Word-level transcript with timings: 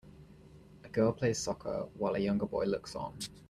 a 0.83 0.89
girl 0.89 1.13
plays 1.13 1.37
soccer 1.37 1.87
while 1.95 2.15
a 2.15 2.19
younger 2.19 2.47
boy 2.47 2.65
looks 2.65 2.95
on. 2.95 3.15